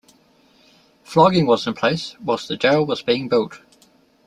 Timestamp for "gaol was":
2.57-3.03